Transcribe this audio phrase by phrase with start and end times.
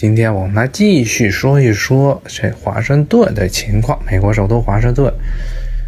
[0.00, 4.02] 今天我们来继续说一说这华盛顿的情况。
[4.10, 5.12] 美国首都华盛顿，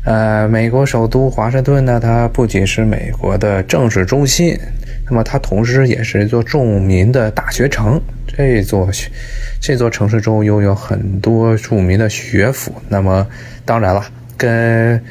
[0.04, 4.54] 呃，美国首都华盛顿呢，它不仅是美国的政治中心，
[5.06, 7.98] 那么它同时也是一座著名的大学城。
[8.26, 8.90] 这座
[9.58, 12.70] 这座城市中拥有很多著名的学府。
[12.90, 13.26] 那么，
[13.64, 14.04] 当然了，
[14.36, 15.02] 跟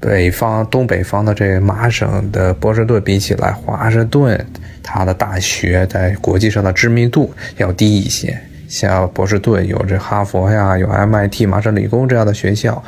[0.00, 4.46] 北方、东北方的这个麻省的波士顿比起来，华盛顿。
[4.90, 12.82] 它的大学在国际上的知名度要低一些，像波士顿有这哈佛呀，有 MIT 麻省理工这样的学校，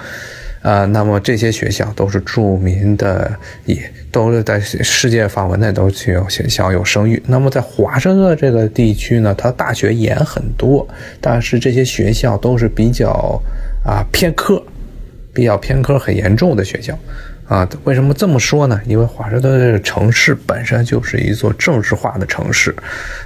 [0.63, 3.31] 呃，那么这些学校都是著名的，
[3.67, 3.79] 也
[4.11, 7.23] 都是在世界范围内都具有享有声誉。
[7.27, 10.89] 那么在华盛顿这个地区呢，它大学也很多，
[11.21, 13.39] 但是这些学校都是比较
[13.85, 14.63] 啊偏科，
[15.33, 16.99] 比较偏科很严重的学校。
[17.49, 18.81] 啊，为什么这么说呢？
[18.87, 22.73] 因为华盛顿这个城市本身就是一座政治化的城市，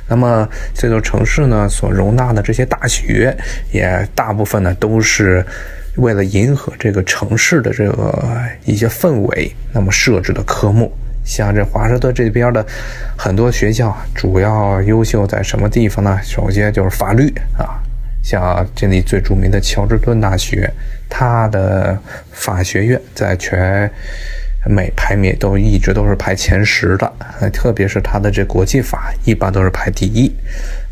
[0.08, 3.36] 那么这座城市呢，所容纳的这些大学，
[3.70, 5.44] 也大部分呢都是
[5.96, 8.18] 为了迎合这个城市的这个
[8.64, 10.90] 一些氛围，那么设置的科目。
[11.22, 12.64] 像这华盛顿这边的
[13.18, 16.18] 很多学校，主要优秀在什么地方呢？
[16.22, 17.83] 首先就是法律啊。
[18.24, 20.68] 像这里最著名的乔治敦大学，
[21.10, 21.96] 它的
[22.32, 23.88] 法学院在全
[24.66, 27.12] 美排名都一直都是排前十的，
[27.52, 30.34] 特别是它的这国际法一般都是排第一。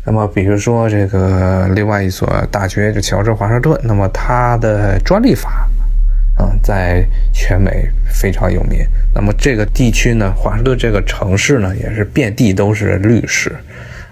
[0.05, 5.67] 那么，比如说这个另外一所大学，就乔治华盛顿，那么它的专利法，
[6.37, 8.85] 啊，在全美非常有名。
[9.15, 13.51] 那么这个地区呢，华盛顿这个城市呢，也是遍地都是律师。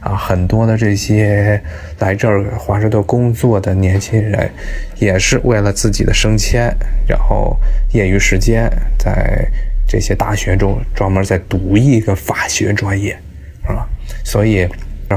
[0.02, 1.62] 啊，很多的这些
[2.00, 4.50] 来这儿华盛顿工作的年轻人，
[4.98, 6.70] 也是为了自己的升迁，
[7.08, 7.58] 然后
[7.94, 9.48] 业余时间在
[9.88, 13.18] 这些大学中专门在读一个法学专业，
[13.66, 13.88] 是吧？
[14.26, 14.68] 所以。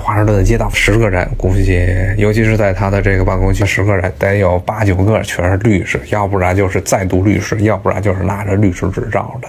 [0.00, 9.48] 华盛顿的街道十个人，估计尤其是在他的这个办公区，十个人得有八九个全是律师，要不然就是在读律师，要不然就是拿着律师执照的。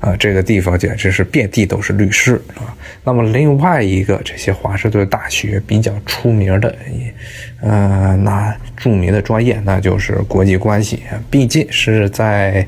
[0.00, 2.74] 啊，这个地方简直是遍地都是律师啊。
[3.08, 6.76] 那么另外一个，这些华盛顿大学比较出名的，
[7.62, 12.66] 呃，那著名的专业那就是国际关系，毕竟是在。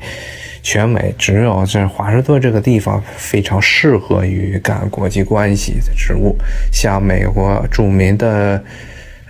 [0.63, 6.35] 全美只有在华盛顿这个地方非常适合于干国际关系的职务，
[6.71, 8.63] 像美国著名的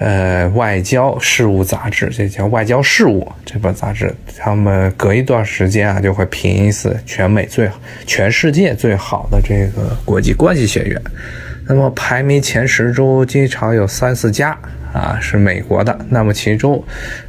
[0.01, 7.69] 呃外交事务杂志，这叫《外交事务》这本杂志，他们隔一段时间啊就会评一次全美最
[8.07, 11.00] 全世界最好的这个国际关系学院，
[11.67, 14.57] 那么排名前十中经常有三四家。
[14.94, 15.97] 啊，是美国的。
[16.09, 16.84] 那么其中，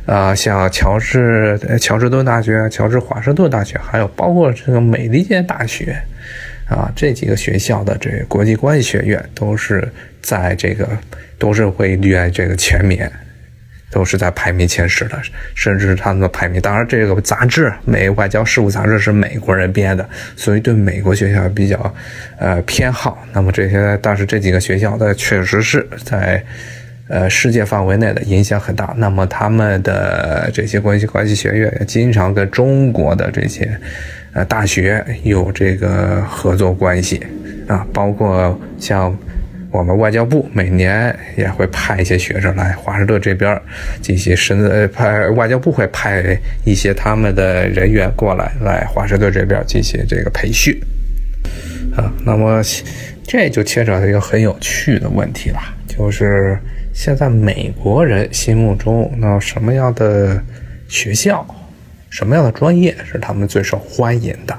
[0.04, 5.96] 啊，像乔治、乔治敦大学、乔治华盛顿大学，还有包括这个美利坚大学，
[6.72, 9.86] 啊，这几个学校的这国际关系学院都是
[10.22, 10.88] 在这个
[11.38, 13.10] 都是会列这个前面，
[13.90, 15.20] 都是在排名前十的，
[15.54, 16.60] 甚至他们的排名。
[16.60, 21.94] 当然，这个杂志《美外交事务杂志》是美国人编的，所以对美国学校比较
[22.38, 23.22] 呃偏好。
[23.32, 26.42] 那么这些，但是这几个学校的确实是在。
[27.12, 28.94] 呃，世界范围内的影响很大。
[28.96, 33.70] 那么，他们的这些关系关系学院经常跟中国的这些
[34.32, 37.20] 呃大学有这个合作关系
[37.68, 39.14] 啊，包括像
[39.70, 43.60] 我们外交部每年也会派一些学生来华盛顿这边
[44.00, 46.34] 进行深呃派外交部会派
[46.64, 50.74] 一些他们的人员过来来华盛顿这边进行这个培训
[51.94, 52.10] 啊。
[52.24, 52.62] 那么
[53.22, 56.58] 这就牵扯到一个很有趣的问题了，就是。
[56.92, 60.42] 现在美国人心目中，那什么样的
[60.88, 61.44] 学校、
[62.10, 64.54] 什么样的专业是他们最受欢迎的？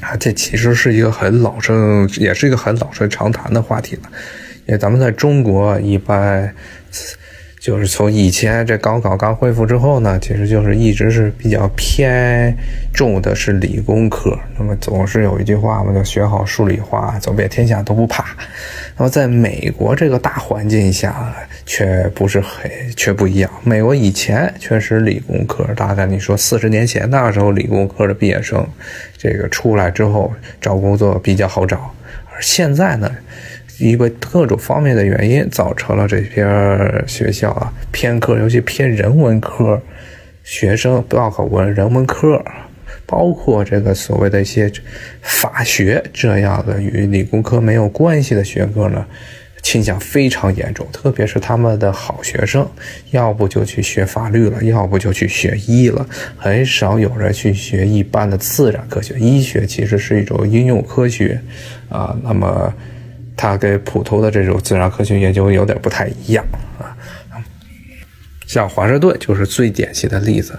[0.00, 4.02] 啊，这其实是一个很老生，也是一个很老生常谈的话题了。
[4.66, 6.54] 因为咱们在中国一般。
[7.60, 12.56] 就是从以前这高考刚恢复之后呢，其实就是一直是比较偏
[12.90, 14.34] 重的是理工科。
[14.58, 18.24] 那么总是有一句话嘛，叫学好数理化，走遍天下都不怕。
[18.96, 21.34] 那么在美国这个大环境下，
[21.66, 23.50] 却不是很却不一样。
[23.62, 28.66] 美国以前确实理工科，大概你说四十年前那时候理工科的毕业生，
[29.18, 30.32] 这个出来之后
[30.62, 31.94] 找工作比较好找，
[32.32, 33.10] 而现在呢？
[33.80, 39.80] 因为各种方面的原因，造成了这边学校啊偏科，尤其偏人文科，
[40.44, 42.44] 学生报考文人文科，
[43.06, 44.70] 包括这个所谓的一些
[45.22, 49.06] 法学这样的与理工科没有关系的学科呢，
[49.62, 50.86] 倾向非常严重。
[50.92, 52.68] 特别是他们的好学生，
[53.12, 56.06] 要不就去学法律了，要不就去学医了，
[56.36, 59.14] 很少有人去学一般的自然科学。
[59.18, 61.40] 医学其实是一种应用科学
[61.88, 62.74] 啊，那么。
[63.40, 66.44] 它跟普通的这种自然科学研究有点不太一样
[66.78, 66.92] 啊。
[68.46, 70.58] 像华盛顿就是最典型的例子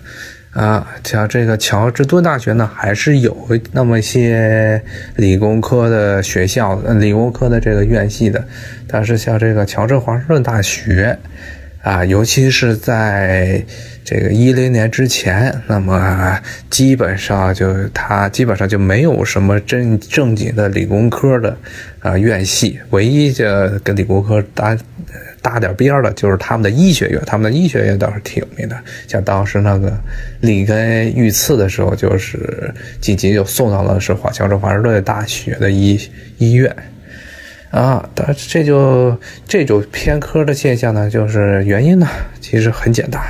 [0.54, 4.82] 啊，像这个乔治敦大学呢，还是有那么些
[5.16, 8.44] 理工科的学校、理工科的这个院系的，
[8.88, 11.20] 但是像这个乔治华盛顿大学。
[11.82, 13.64] 啊，尤其是在
[14.04, 16.40] 这个一零年之前，那么
[16.70, 21.58] 基本上就他基本上就没有什么真正经的理工科的
[22.00, 23.46] 啊院系，唯一就
[23.84, 24.78] 跟理工科搭
[25.42, 28.78] 搭点边的，就是他们的医学院，他们的医学院倒是挺有名的。
[29.08, 29.92] 像当时那个
[30.42, 36.00] 里根遇刺的时候，就是紧急就送到了是华乔治华盛顿大学的医
[36.38, 36.76] 医院。
[37.72, 42.06] 啊，但这就这种偏科的现象呢，就是原因呢，
[42.42, 43.22] 其实很简单。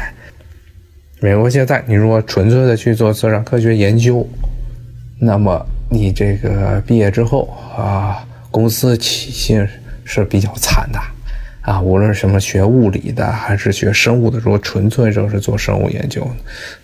[1.20, 4.28] 美国现在，你如果纯粹的去做自然科学研究，
[5.20, 9.64] 那么你这个毕业之后啊，公司起薪
[10.04, 11.00] 是比较惨的
[11.62, 11.80] 啊。
[11.80, 16.28] 无论什么学物理的还是学生物的，如果纯粹就是做生物研究，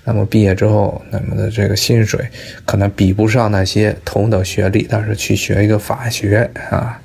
[0.03, 2.24] 那么毕业之后，那么的这个薪水
[2.63, 7.01] 可能比不上那些同等学历但是去学一个法学啊。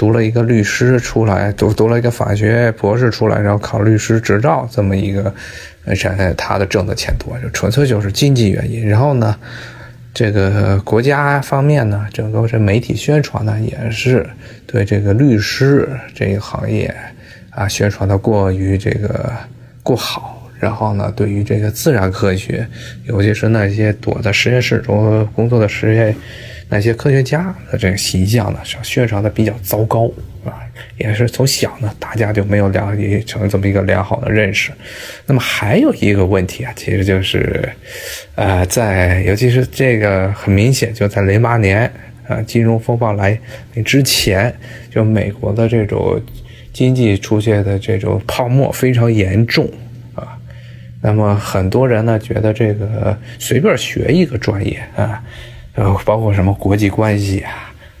[0.00, 5.30] 读了一个律师出来，读读了一个法学博士出来，然后考律师执照，这么一个，
[5.84, 5.94] 呃，
[6.38, 8.88] 他的挣的钱多，就纯粹就是经济原因。
[8.88, 9.36] 然后呢，
[10.14, 14.26] 这个国家方面呢，整个这媒体宣传呢，也是
[14.66, 16.94] 对这个律师这个行业
[17.50, 19.30] 啊，宣传的过于这个
[19.82, 20.50] 过好。
[20.58, 22.66] 然后呢，对于这个自然科学，
[23.04, 26.16] 尤其是那些躲在实验室中工作的实验。
[26.72, 30.06] 那些科学家的这个形象呢，是宣传的比较糟糕
[30.44, 30.62] 啊，
[30.96, 32.96] 也是从小呢，大家就没有良
[33.26, 34.70] 成这么一个良好的认识。
[35.26, 37.68] 那么还有一个问题啊，其实就是，
[38.36, 41.90] 呃，在尤其是这个很明显，就在零八年
[42.28, 43.36] 啊金融风暴来
[43.84, 44.54] 之前，
[44.88, 46.22] 就美国的这种
[46.72, 49.68] 经济出现的这种泡沫非常严重
[50.14, 50.38] 啊。
[51.02, 55.20] 那么很多人呢，觉得这个随便学一个专业啊。
[55.74, 57.50] 呃，包括什么国际关系呀，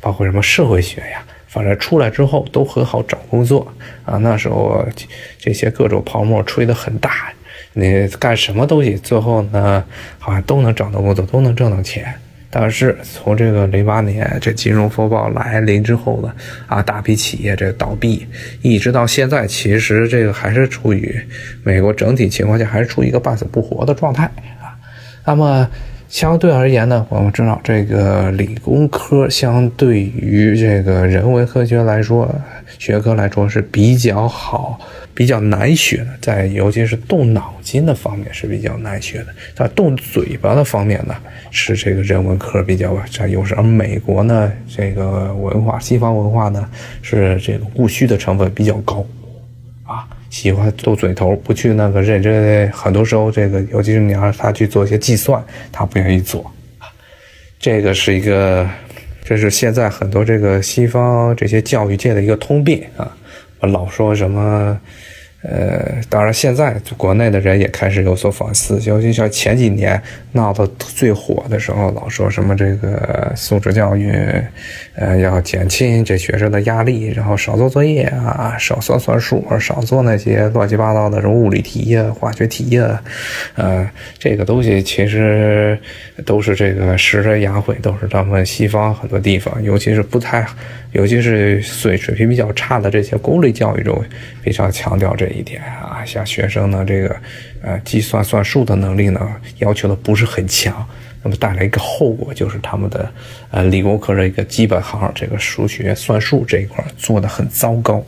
[0.00, 3.66] 包括什么社会学呀，反正出来之后都很好找工作
[4.04, 4.18] 啊。
[4.18, 4.84] 那时候
[5.38, 7.32] 这些各种泡沫吹得很大，
[7.72, 9.82] 你干什么东西最后呢，
[10.18, 12.12] 好像都能找到工作，都能挣到钱。
[12.50, 16.34] 但是从这个零八年这金融风暴来临之后呢，
[16.66, 18.26] 啊，大批企业这倒闭，
[18.62, 21.16] 一直到现在，其实这个还是处于
[21.62, 24.24] 美国整体情况下还是处于一个半死不活的状态
[24.60, 24.74] 啊。
[25.24, 25.70] 那么。
[26.10, 32.28] 相对而言呢，我们知道这个理工科相对于这个人文科学来说，
[32.80, 34.76] 学科来说是比较好、
[35.14, 39.26] 比较难学的，在尤其是动脑筋的方面是比较难学的。
[39.54, 41.14] 但动嘴巴的方面呢，
[41.52, 43.54] 是这个人文科比较占优势。
[43.54, 46.68] 而美国呢，这个文化、西方文化呢，
[47.02, 49.06] 是这个务虚的成分比较高，
[50.30, 52.70] 喜欢斗嘴头，不去那个认真。
[52.72, 56.50] 很多时候，这个尤其是你让他去做一些计算，他不愿意做。
[57.58, 58.66] 这个是一个，
[59.22, 63.14] 这是现在很多这个西方这些教育界的一个通病啊。
[63.58, 64.80] 我老说什么。
[65.42, 70.00] 呃，当然，现在国内的人也开始有所反思，尤其像前几年
[70.32, 74.12] 闹得最火的时候，老说什么这个素质教育，
[74.96, 83.02] 呃，要减轻这学生的压力，然后少做作业啊，少算算数，少做那些乱七八糟的什么物理题呀、化学题呀，
[83.54, 85.78] 呃，这个东西其实
[86.26, 90.46] 都是这个食人牙慧，都是咱们西方很多地方，尤其是不太。
[90.92, 94.04] 尤其是水水平比较差的这些公立教育中，
[94.42, 97.16] 非常强调这一点啊，像学生呢这个，
[97.62, 99.20] 呃，计算算术的能力呢，
[99.58, 100.86] 要求的不是很强，
[101.22, 103.12] 那么带来一个后果就是他们的，
[103.50, 108.04] 呃，理工科的一个基本行，这个数学算术这一块做的很糟糕，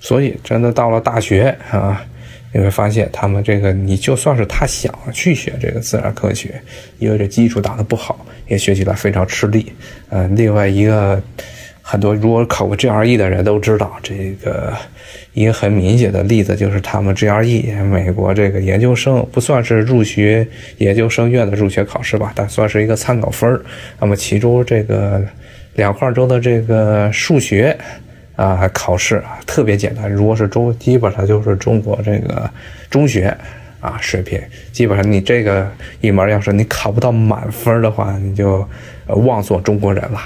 [0.00, 2.04] 所以真的到了大学啊，
[2.52, 6.60] 你会发现他们这个，你就算是他想去学这个自然科学，
[6.98, 9.72] 因为这基础打得不好，也学起来非常吃力，
[10.08, 11.22] 呃，另外一个。
[11.86, 14.72] 很多如果考过 GRE 的人都知道，这个
[15.34, 20.48] 一个很明显的例子就是他们 GRE 美国这个研究生不算是入学
[20.78, 23.60] 研究生院的入学考试吧，但算是一个参考分
[24.00, 25.22] 那么其中这个
[25.74, 27.76] 两块中的这个数学
[28.34, 32.50] 啊考试啊特别简单，如果是中基本上就是中国这个
[32.88, 33.36] 中学
[33.80, 34.40] 啊水平，
[34.72, 38.66] 基本上你这个一门要是你考不到满分的话，你就
[39.06, 40.18] 妄做中国人了。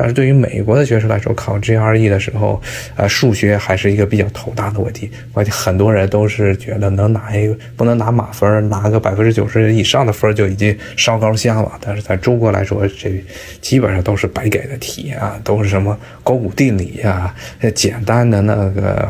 [0.00, 2.58] 但是对于美国的学生来说，考 GRE 的时候，
[2.96, 5.10] 呃，数学还是一个比较头大的问题。
[5.34, 11.78] 而且很多人都是觉得能拿一个不能拿满分，拿个百分之九十以上的分就已经烧高香了。
[11.82, 13.22] 但是在中国来说，这
[13.60, 17.34] 基本上都是白给的题啊，都是什么勾股定理呀，
[17.74, 19.06] 简单的那个。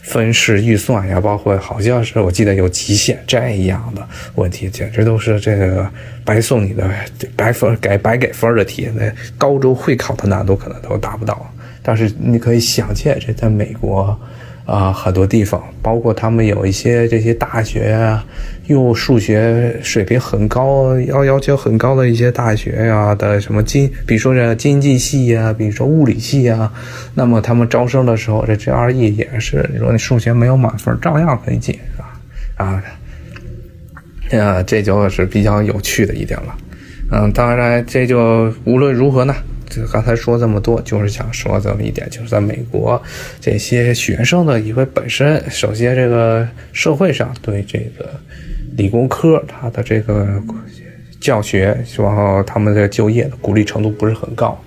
[0.00, 5.86] 分式预算呀，包括好像是我记得有极限这样的问题，简直都是这个
[6.24, 6.88] 白送你的
[7.36, 9.02] 白分给白给分的题，那
[9.36, 11.44] 高中会考的难度可能都达不到。
[11.82, 14.18] 但是你可以想见，这在美国。
[14.68, 18.22] 啊，很多地方，包括他们有一些这些大学啊，
[18.66, 26.70] 用数学水平很高、要要求很高的一些大学呀的什么经，比如说这经济系呀，比如说物理系呀，
[27.14, 32.20] 那么他们招生的时候，这 GRE 也是，你说你数学没有满分，照样可以进，是吧？
[32.56, 32.82] 啊，
[34.38, 36.54] 啊，这就是比较有趣的一点了。
[37.10, 39.34] 嗯，当然，这就无论如何呢。
[39.68, 43.00] 就刚才说这么多，就是想说这么一点，就是在美国，
[43.40, 48.08] 这些学生呢，因为本身首先这个社会上对这个
[48.76, 50.42] 理工科他的这个
[51.20, 54.58] 教学，然后他们的就业的鼓励程度不是很高，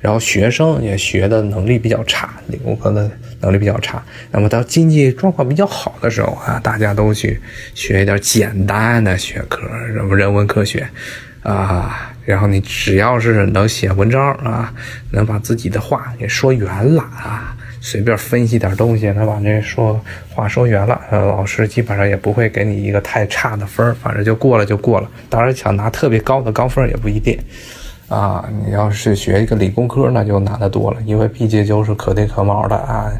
[0.00, 4.02] 然后学生也学的能力比较差，理工科的能力比较差。
[4.30, 7.40] 那么到经济状况比较好的时候啊，大家都去
[7.74, 10.88] 学一点简单的学科，什么人文科学
[11.42, 12.06] 啊。
[12.26, 14.72] 然后你只要是能写文章啊，
[15.10, 25.10] 能把自己的话给说圆了啊，随便分析点东西，能把这说话说圆了，老师基本上也不会给你一个太差的分反正就过了就过了。
[25.28, 27.36] 当然想拿特别高的高分也不一定
[28.10, 28.46] 啊。
[28.66, 33.10] 你要是学一个理工科，那就难得多了，因为毕竟就是可对可毛的啊，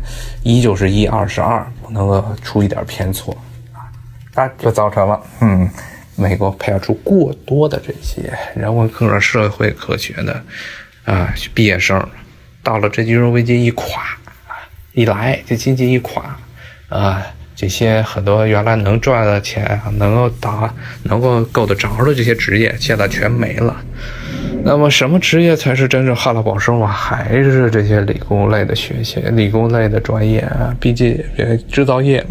[0.43, 3.35] 一就是一，二是二，不能够出一点偏错
[3.73, 3.89] 啊，
[4.35, 5.67] 那就造成了嗯。
[6.17, 10.45] 美国培养出过多的这些人文科、社会科学的
[11.07, 11.99] 啊毕业生，
[12.63, 14.03] 到了这金融危机一垮
[14.93, 16.37] 一来，这经济一垮
[16.91, 17.23] 啊，
[17.57, 20.71] 这些很多原来能赚的钱、能够达、
[21.05, 23.75] 能够够得着的这些职业，现在全没了。
[24.63, 26.87] 那么，什么职业才是真正旱涝保收啊？
[26.91, 30.75] 还是这些理工类的学习、理工类的专业啊？
[30.81, 31.19] 毕竟
[31.71, 32.25] 制造业。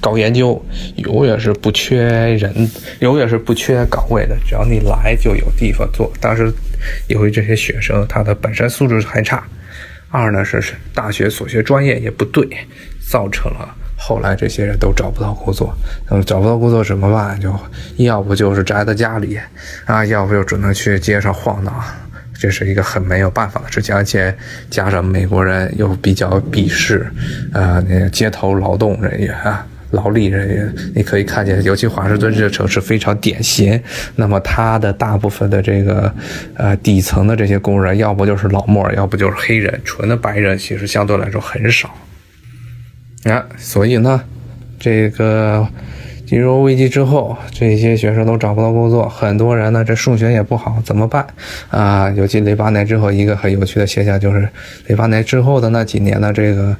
[0.00, 2.70] 搞研究永远是不缺人，
[3.00, 4.36] 永远是不缺岗位的。
[4.46, 6.12] 只要你来，就有地方做。
[6.20, 6.52] 但是，
[7.08, 9.42] 由于这些学生他的本身素质还差，
[10.08, 10.62] 二呢是
[10.94, 12.48] 大学所学专业也不对，
[13.00, 15.76] 造成了后来这些人都找不到工作。
[16.08, 17.38] 嗯找不到工作怎么办？
[17.40, 17.52] 就
[17.96, 19.38] 要不就是宅在家里
[19.84, 21.74] 啊，要不就只能去街上晃荡。
[22.40, 24.32] 这是一个很没有办法的事情，而且
[24.70, 27.10] 加上美国人又比较鄙视
[27.52, 29.66] 啊那街头劳动人员啊。
[29.92, 33.82] 劳力人员，你可以看见，尤其华盛顿这个城市非常典型。
[34.16, 36.14] 那么，它的大部分的这个
[36.56, 41.90] 呃底层的这些工人，要不就是老莫，要不就是黑人，纯的白人其实相对来说很少。
[43.24, 44.22] 啊，所以呢，
[44.78, 45.66] 这个
[46.26, 51.26] 金融危机之后，这些学生都找不到工作，很多人呢这数学也不好，怎么办
[51.70, 52.10] 啊？
[52.10, 54.48] 尤其雷巴内之后，一个很有趣的现象就是，
[54.86, 56.76] 雷巴内之后的那几年呢，这个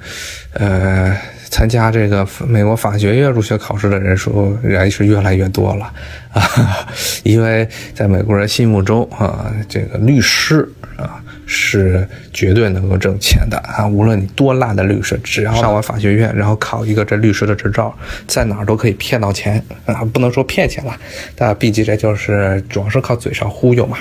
[0.55, 1.17] 呃。
[1.51, 5.91] 参加这个美国法学院入学考试的人数人是越来越多了
[6.31, 6.87] 啊，
[7.25, 10.69] 因为在美国人心目中啊，这个律师
[10.99, 17.93] 啊是绝对能够挣钱的啊，无论你多烂的律师，只要上完法学院，然后考一个这律师的执照，
[18.27, 20.95] 在哪儿都可以骗到钱啊，不能说骗钱了，
[21.35, 23.97] 但毕竟这就是主要是靠嘴上忽悠嘛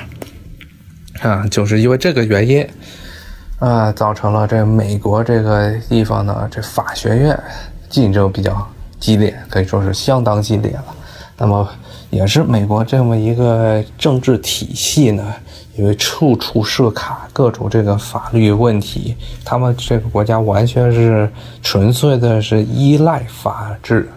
[1.21, 2.67] 啊，就是因为这个原因。
[3.59, 7.39] 啊，造成了这美国这个地方呢，这法学院
[7.89, 8.67] 竞争比较
[8.99, 10.85] 激烈，可以说是相当激烈了。
[11.39, 11.67] 那么，
[12.11, 15.33] 也是美国这么一个政治体系呢，
[15.77, 19.15] 因为处处设卡，各种这个法律问题，
[19.45, 21.29] 他们这个国家完全是
[21.61, 24.09] 纯粹的是依赖法治、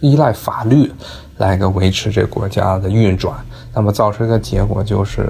[0.00, 0.92] 依赖法律
[1.38, 3.34] 来个维持这国家的运转。
[3.72, 5.28] 那么造成一个结果就是。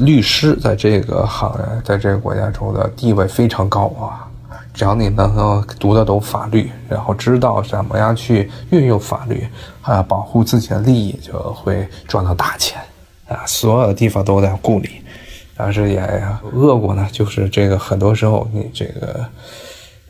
[0.00, 4.26] 律师在这个行业，在这个国家中的地位非常高啊！
[4.74, 9.46] 只要你能够读得懂法律，然后知道怎么样去运用法律
[9.82, 12.80] 啊，保护自己的利益，就会赚到大钱
[13.28, 13.42] 啊！
[13.46, 14.88] 所有的地方都在雇你，
[15.56, 16.00] 但是也
[16.52, 19.26] 恶果呢，就是这个很多时候你这个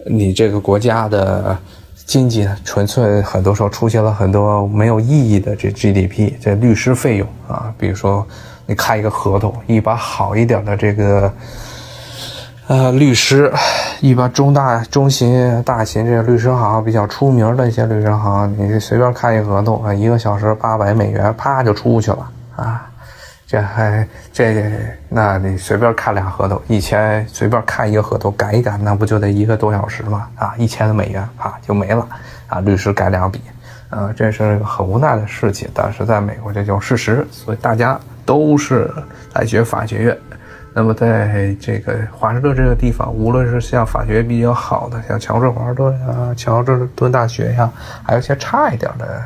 [0.06, 1.56] 你这个国家的
[2.04, 8.26] 经济纯粹很多时候出现了很多没有意义的这 GDP，这律师费用啊，比如说。
[8.68, 11.32] 你开一个合同，一把好一点的这个，
[12.66, 13.48] 呃，律师，
[14.00, 22.90] 一般中大、中型、大型这个律师行比较出名的一些律师行，你随便开一合同啊，一个小时八百美元，啪就出去了啊！
[23.46, 30.28] 这还这，那你随便看俩合同，以前随便看一个合同改一改，那不就得一个多小时吗？
[30.34, 32.04] 啊，一千个美元啊就没了
[32.48, 33.40] 啊，律师改两笔，
[33.90, 38.92] 呃，这是很无奈的事情，但是在美国这就是事实，所以大家都是
[39.34, 40.18] 来学法学院。
[40.74, 47.70] 那么在这个华盛顿这个地方，无论是像法学比较好的，像乔治华盛顿啊、乔治敦大学呀，
[48.02, 49.22] 还有一些差一点的。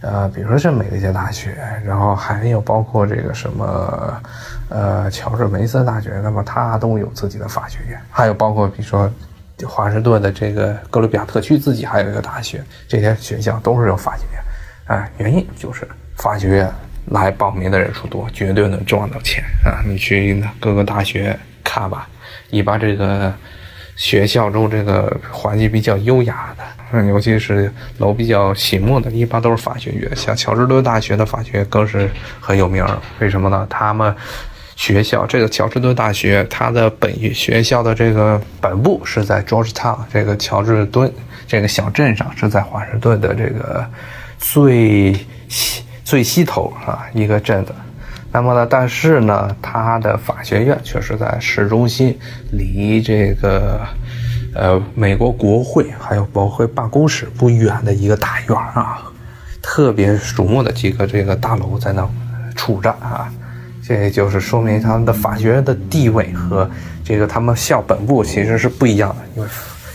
[0.00, 4.22] 呃，比如说是美利坚大学，然后还有包括这个什么，
[4.68, 9.10] 呃，乔治梅森大学，那么它都有自己的法学院，还有包括比如说
[9.66, 15.86] 华盛顿的这个哥伦比亚特区自己还有一个大学，这些学校都是有法学院，啊，原因就是
[16.16, 16.70] 法学院
[17.06, 19.82] 来报名的人数多，绝对能赚到钱啊！
[19.84, 22.08] 你去各个大学看吧，
[22.50, 23.32] 一般这个
[23.98, 26.64] 学校中这个环境比较优雅的。
[27.06, 30.10] 尤其是楼比较醒目的，一般都是法学院。
[30.16, 32.08] 像乔治敦大学的法学更是
[32.40, 32.82] 很有名。
[33.18, 33.66] 为什么呢？
[33.68, 34.14] 他们
[34.74, 41.12] 学校这个乔治敦大学，它的本学校的这个本部是在 Georgetown 这个乔治敦
[41.46, 43.84] 这个小镇上，是在华盛顿的这个
[44.38, 45.12] 最
[45.50, 47.74] 西最西头啊一个镇子。
[48.32, 52.18] 那么呢，但是呢，它的法学院却是在市中心，
[52.52, 53.80] 离这个。
[54.54, 59.02] 呃，美国国会还有国会办公室不远的一个大院啊，
[59.62, 62.08] 特别瞩目的几个这个大楼在那
[62.56, 63.30] 处着啊，
[63.86, 66.68] 这就是说明他们的法学院的地位和
[67.04, 69.48] 这个他们校本部其实是不一样的，因为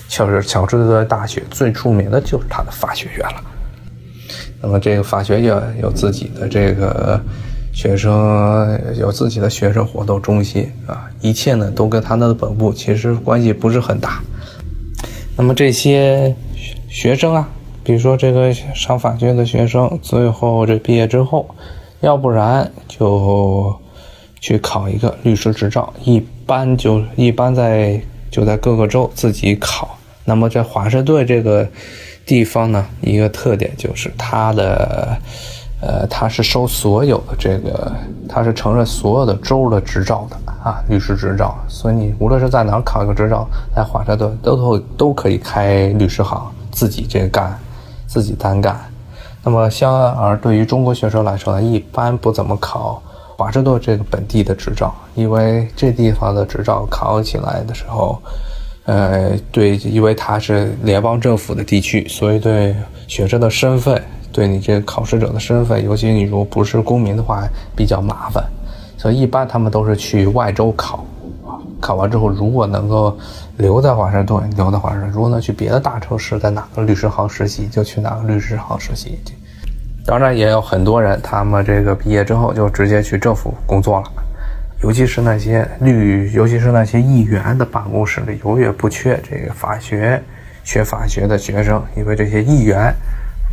[0.07, 3.43] 乔治乔治的大学最出名的就是他的法学院了。
[4.61, 7.19] 那么这个法学院有自己的这个
[7.73, 14.21] 学生，有自己的学生活动中心啊，一切呢都跟他的本部其实关系不是很大。
[15.35, 16.35] 那么这些
[16.87, 17.49] 学生啊，
[17.83, 21.49] 比如说这个上法学院的学生，最后这毕业之后，
[22.01, 23.75] 要不然就
[24.39, 27.99] 去考一个律师执照，一般就一般在
[28.29, 29.97] 就在各个州自己考。
[30.25, 31.67] 那么在华盛顿这个
[32.23, 35.17] 地方呢，一个特点就是它的。
[35.85, 37.91] 呃，他是收所有的这个，
[38.29, 41.57] 他是承认所有的州的执照的啊，律师执照。
[41.67, 47.59] 所以你无论是在哪考一个执照，在华盛顿都都都可以开律师行，自己这个干，
[48.07, 48.79] 自己单干。
[49.43, 53.03] 那么相而对于中国学生来说呢，一般不怎么考
[53.36, 58.17] 华盛顿这个本地的执照，因为这地方的执照考起来的时候，
[58.86, 62.73] 呃，对，因为它是联邦政府的地区，所以对
[63.05, 64.01] 学生的身份。
[64.34, 68.43] 对你这个考试者的身份，尤其你如果不是公民的话，比较麻烦，
[68.98, 71.06] 所以一般他们都是去外州考，
[71.80, 73.15] 考完之后如果能够
[73.58, 79.36] 留在华盛顿，留在华盛顿；如果能去别的大城市，在哪个律师行实习，就去哪个律师行实习去。
[80.04, 84.12] 当然也有很多人，他们这个毕业之后就直接去政府工作了，
[84.82, 90.19] 尤其是那些律，尤其是那些议员的办公室里，永远不缺这个法学、
[90.63, 92.91] 学法学的学生，因为这些议员。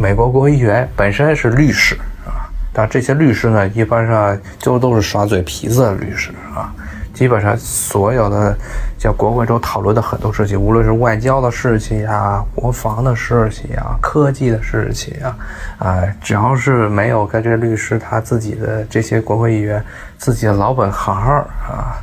[0.00, 6.72] 美国国会议员本身是律师啊，但这些律师呢，一般上就都是耍嘴皮子的律师啊。
[7.12, 8.56] 基本上所有的
[8.96, 15.36] 在国会中讨论的很多事情，无论是外交的事情啊、国防的事情啊、科技的事情啊，
[15.78, 19.84] 啊，只要是没有跟这律师他自己的这些国会议员
[20.16, 21.14] 自己的老本行
[21.68, 22.00] 啊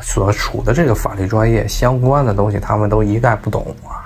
[0.00, 4.05] 所处的这个法律专业相关的东西，他们都一概不懂啊。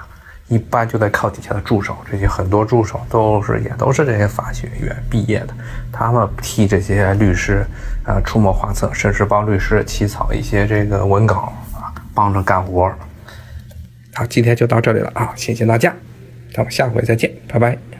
[0.50, 5.54] 一般就得靠底下的助手，这些很多助手都是也都是这些法学院毕业的，
[5.92, 7.64] 他们替这些律师
[8.04, 12.92] 啊出谋划策，甚至帮律师起草一些这个文稿啊，帮着干活。
[14.12, 15.94] 好，今天就到这里了啊，谢谢大家，
[16.52, 17.99] 咱们下回再见，拜拜。